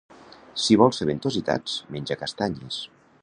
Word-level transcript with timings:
Si 0.63 0.77
vols 0.83 1.01
fer 1.01 1.07
ventositats, 1.09 1.77
menja 1.97 2.19
castanyes. 2.23 2.81